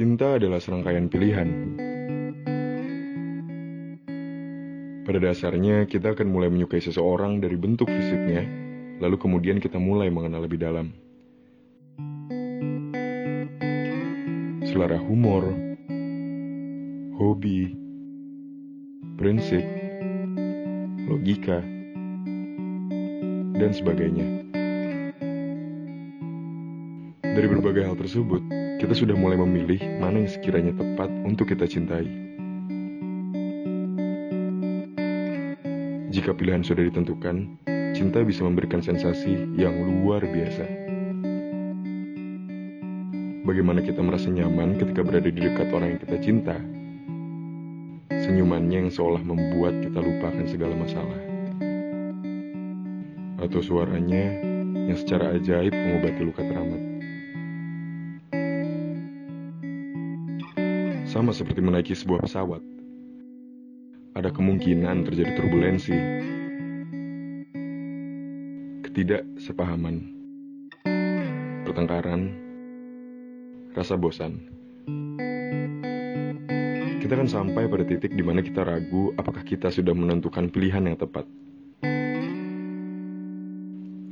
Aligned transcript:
Cinta 0.00 0.40
adalah 0.40 0.56
serangkaian 0.64 1.12
pilihan. 1.12 1.48
Pada 5.04 5.18
dasarnya, 5.20 5.84
kita 5.84 6.16
akan 6.16 6.24
mulai 6.24 6.48
menyukai 6.48 6.80
seseorang 6.80 7.36
dari 7.36 7.60
bentuk 7.60 7.84
fisiknya, 7.84 8.48
lalu 8.96 9.20
kemudian 9.20 9.60
kita 9.60 9.76
mulai 9.76 10.08
mengenal 10.08 10.48
lebih 10.48 10.56
dalam. 10.56 10.96
Selera 14.64 14.96
humor, 15.04 15.52
hobi, 17.20 17.76
prinsip, 19.20 19.60
logika, 21.12 21.60
dan 23.52 23.68
sebagainya. 23.76 24.48
Dari 27.20 27.46
berbagai 27.52 27.84
hal 27.84 28.00
tersebut, 28.00 28.69
kita 28.80 28.96
sudah 28.96 29.12
mulai 29.12 29.36
memilih 29.36 29.76
mana 30.00 30.24
yang 30.24 30.30
sekiranya 30.32 30.72
tepat 30.72 31.12
untuk 31.28 31.52
kita 31.52 31.68
cintai. 31.68 32.08
Jika 36.08 36.32
pilihan 36.32 36.64
sudah 36.64 36.88
ditentukan, 36.88 37.60
cinta 37.92 38.24
bisa 38.24 38.40
memberikan 38.40 38.80
sensasi 38.80 39.36
yang 39.60 39.76
luar 39.84 40.24
biasa. 40.24 40.64
Bagaimana 43.44 43.84
kita 43.84 44.00
merasa 44.00 44.32
nyaman 44.32 44.80
ketika 44.80 45.04
berada 45.04 45.28
di 45.28 45.40
dekat 45.44 45.68
orang 45.76 45.94
yang 45.94 46.00
kita 46.00 46.16
cinta? 46.24 46.56
Senyumannya 48.10 48.88
yang 48.88 48.92
seolah 48.92 49.20
membuat 49.20 49.76
kita 49.84 50.00
lupakan 50.00 50.44
segala 50.48 50.72
masalah. 50.72 51.20
Atau 53.44 53.60
suaranya 53.60 54.40
yang 54.88 54.96
secara 54.96 55.36
ajaib 55.36 55.72
mengobati 55.72 56.22
luka 56.24 56.42
teramat. 56.44 56.89
Sama 61.10 61.34
seperti 61.34 61.58
menaiki 61.58 61.90
sebuah 61.90 62.22
pesawat. 62.22 62.62
Ada 64.14 64.30
kemungkinan 64.30 65.10
terjadi 65.10 65.42
turbulensi. 65.42 65.98
Ketidaksepahaman. 68.86 70.06
Pertengkaran. 71.66 72.30
Rasa 73.74 73.98
bosan. 73.98 74.38
Kita 77.02 77.18
akan 77.18 77.26
sampai 77.26 77.66
pada 77.66 77.82
titik 77.82 78.14
di 78.14 78.22
mana 78.22 78.38
kita 78.38 78.62
ragu 78.62 79.10
apakah 79.18 79.42
kita 79.42 79.66
sudah 79.66 79.90
menentukan 79.90 80.46
pilihan 80.46 80.86
yang 80.86 80.94
tepat. 80.94 81.26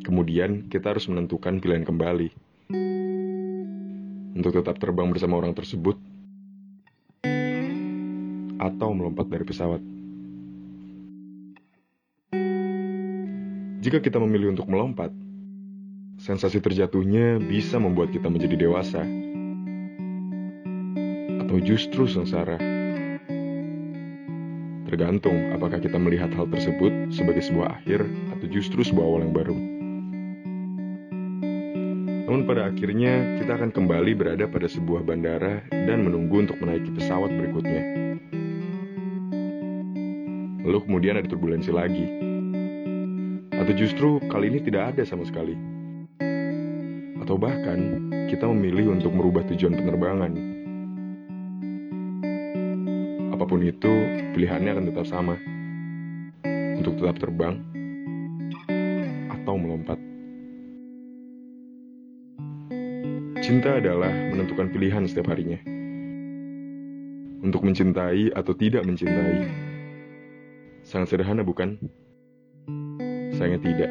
Kemudian 0.03 0.67
kita 0.67 0.99
harus 0.99 1.07
menentukan 1.07 1.63
pilihan 1.63 1.87
kembali. 1.87 2.35
Untuk 4.35 4.51
tetap 4.51 4.83
terbang 4.83 5.15
bersama 5.15 5.39
orang 5.39 5.55
tersebut 5.55 6.08
atau 8.59 8.91
melompat 8.91 9.31
dari 9.31 9.47
pesawat. 9.47 9.81
Jika 13.79 14.03
kita 14.03 14.19
memilih 14.19 14.53
untuk 14.53 14.67
melompat, 14.67 15.15
sensasi 16.19 16.59
terjatuhnya 16.59 17.39
bisa 17.39 17.79
membuat 17.79 18.11
kita 18.11 18.27
menjadi 18.27 18.69
dewasa, 18.69 19.07
atau 21.39 21.57
justru 21.63 22.11
sengsara. 22.11 22.59
Tergantung 24.91 25.55
apakah 25.55 25.79
kita 25.79 25.95
melihat 25.97 26.35
hal 26.35 26.51
tersebut 26.51 27.15
sebagai 27.15 27.41
sebuah 27.41 27.81
akhir 27.81 28.03
atau 28.35 28.47
justru 28.51 28.83
sebuah 28.83 29.05
awal 29.07 29.21
yang 29.25 29.35
baru. 29.37 29.57
Namun 32.29 32.45
pada 32.45 32.69
akhirnya 32.69 33.41
kita 33.41 33.57
akan 33.57 33.73
kembali 33.73 34.13
berada 34.13 34.45
pada 34.51 34.69
sebuah 34.69 35.01
bandara 35.07 35.65
dan 35.73 36.05
menunggu 36.05 36.45
untuk 36.45 36.61
menaiki 36.61 36.93
pesawat 36.93 37.33
berikutnya 37.33 38.09
lalu 40.69 40.85
kemudian 40.85 41.17
ada 41.17 41.25
turbulensi 41.25 41.73
lagi. 41.73 42.05
Atau 43.57 43.73
justru 43.73 44.21
kali 44.29 44.53
ini 44.53 44.61
tidak 44.61 44.93
ada 44.95 45.03
sama 45.09 45.25
sekali. 45.25 45.57
Atau 47.25 47.41
bahkan 47.41 48.13
kita 48.29 48.45
memilih 48.45 48.93
untuk 48.93 49.17
merubah 49.17 49.49
tujuan 49.49 49.81
penerbangan. 49.81 50.33
Apa 53.33 53.45
pun 53.49 53.65
itu, 53.65 53.93
pilihannya 54.37 54.71
akan 54.77 54.85
tetap 54.93 55.07
sama. 55.09 55.41
Untuk 56.77 57.01
tetap 57.01 57.17
terbang 57.17 57.65
atau 59.33 59.55
melompat. 59.57 59.97
Cinta 63.41 63.81
adalah 63.81 64.13
menentukan 64.13 64.69
pilihan 64.69 65.09
setiap 65.09 65.33
harinya. 65.33 65.57
Untuk 67.41 67.65
mencintai 67.65 68.37
atau 68.37 68.53
tidak 68.53 68.85
mencintai. 68.85 69.68
Sangat 70.89 71.13
sederhana 71.13 71.45
bukan? 71.45 71.77
Sayangnya 73.37 73.61
tidak. 73.61 73.91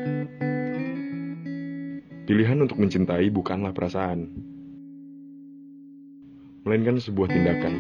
Pilihan 2.26 2.58
untuk 2.58 2.82
mencintai 2.82 3.30
bukanlah 3.30 3.70
perasaan. 3.70 4.34
Melainkan 6.66 6.98
sebuah 6.98 7.30
tindakan. 7.30 7.74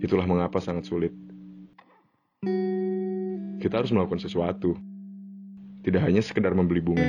Itulah 0.00 0.24
mengapa 0.24 0.56
sangat 0.56 0.88
sulit. 0.88 1.12
Kita 3.60 3.84
harus 3.84 3.92
melakukan 3.92 4.24
sesuatu. 4.24 4.72
Tidak 5.84 6.00
hanya 6.00 6.24
sekedar 6.24 6.56
membeli 6.56 6.80
bunga. 6.80 7.04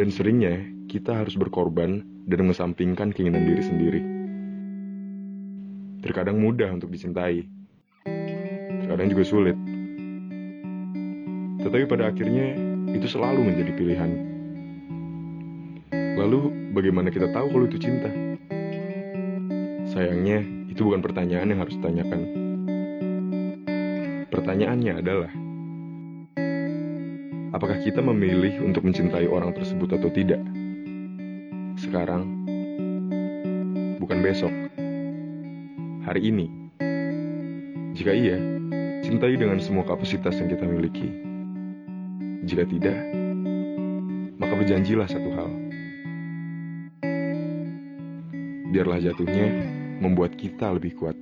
Dan 0.00 0.08
seringnya 0.08 0.64
kita 0.88 1.12
harus 1.12 1.36
berkorban 1.36 2.00
dan 2.24 2.38
mengesampingkan 2.48 3.12
keinginan 3.12 3.44
diri 3.44 3.62
sendiri. 3.68 4.02
Terkadang 6.00 6.40
mudah 6.40 6.72
untuk 6.72 6.88
dicintai 6.88 7.59
kadang 8.90 9.08
juga 9.14 9.24
sulit. 9.24 9.56
Tetapi 11.62 11.84
pada 11.86 12.10
akhirnya 12.10 12.58
itu 12.90 13.06
selalu 13.06 13.46
menjadi 13.46 13.72
pilihan. 13.78 14.10
Lalu 16.18 16.72
bagaimana 16.74 17.08
kita 17.08 17.30
tahu 17.30 17.46
kalau 17.54 17.66
itu 17.70 17.78
cinta? 17.78 18.10
Sayangnya 19.90 20.42
itu 20.68 20.82
bukan 20.82 21.00
pertanyaan 21.00 21.54
yang 21.54 21.60
harus 21.62 21.78
ditanyakan. 21.78 22.20
Pertanyaannya 24.30 24.92
adalah, 24.98 25.32
apakah 27.54 27.78
kita 27.82 27.98
memilih 27.98 28.62
untuk 28.62 28.86
mencintai 28.86 29.26
orang 29.26 29.54
tersebut 29.54 29.96
atau 29.96 30.10
tidak? 30.10 30.40
Sekarang, 31.78 32.26
bukan 33.98 34.18
besok, 34.22 34.52
hari 36.06 36.30
ini. 36.30 36.46
Jika 37.96 38.14
iya, 38.14 38.38
Cintai 39.10 39.34
dengan 39.34 39.58
semua 39.58 39.82
kapasitas 39.82 40.38
yang 40.38 40.54
kita 40.54 40.62
miliki. 40.70 41.10
Jika 42.46 42.62
tidak, 42.62 42.94
maka 44.38 44.54
berjanjilah 44.54 45.10
satu 45.10 45.30
hal. 45.34 45.50
Biarlah 48.70 49.02
jatuhnya 49.02 49.66
membuat 49.98 50.38
kita 50.38 50.70
lebih 50.78 50.94
kuat. 50.94 51.18